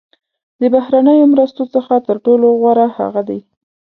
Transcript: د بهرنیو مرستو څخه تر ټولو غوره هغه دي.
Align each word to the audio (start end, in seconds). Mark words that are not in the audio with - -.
د 0.61 0.63
بهرنیو 0.73 1.31
مرستو 1.33 1.63
څخه 1.75 1.93
تر 2.07 2.15
ټولو 2.25 2.47
غوره 2.59 2.87
هغه 2.97 3.21
دي. 3.29 3.39